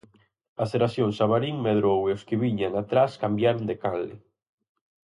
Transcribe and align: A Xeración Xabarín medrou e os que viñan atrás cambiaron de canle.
A 0.61 0.63
Xeración 0.71 1.09
Xabarín 1.17 1.55
medrou 1.67 1.99
e 2.09 2.11
os 2.17 2.21
que 2.27 2.39
viñan 2.43 2.73
atrás 2.75 3.11
cambiaron 3.23 3.63
de 3.69 3.75
canle. 3.83 4.15